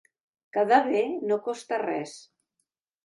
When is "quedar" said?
0.55-0.79